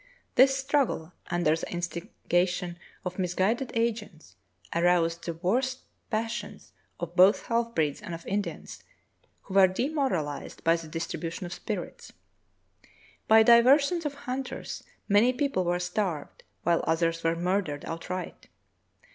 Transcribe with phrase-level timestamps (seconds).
[0.33, 4.35] This struggle, under the instiga tion of misguided agents,
[4.75, 8.83] aroused the worst passions of both half breeds and of Indians,
[9.43, 12.13] who were demoralized by the distribution of spirits.
[13.27, 18.47] By diversions of hunters many people were starved, while others were murdered outright.